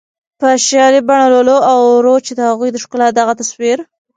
[0.39, 3.77] په شعري بڼه لولو او اورو چې د هغوی د ښکلا دغه تصویر